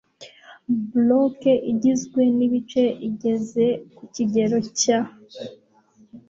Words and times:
block 1.01 1.39
igizwe 1.71 2.21
n 2.37 2.39
ibice 2.47 2.83
igeze 3.09 3.65
ku 3.95 4.03
kigero 4.13 4.57
cya 4.79 4.99